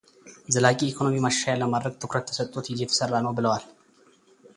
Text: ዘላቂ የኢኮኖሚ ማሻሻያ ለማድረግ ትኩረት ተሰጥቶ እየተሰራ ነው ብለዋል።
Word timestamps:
ዘላቂ 0.53 0.77
የኢኮኖሚ 0.83 1.15
ማሻሻያ 1.25 1.53
ለማድረግ 1.61 1.93
ትኩረት 2.01 2.25
ተሰጥቶ 2.31 2.55
እየተሰራ 2.73 3.13
ነው 3.27 3.35
ብለዋል። 3.39 3.65